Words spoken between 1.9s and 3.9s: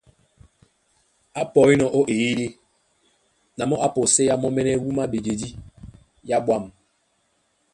ó eyídí, na mɔ́ á